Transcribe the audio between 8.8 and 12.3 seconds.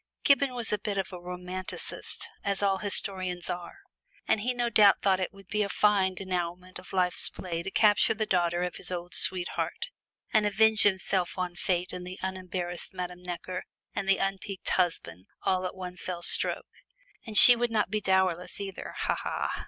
old sweetheart, and avenge himself on Fate and the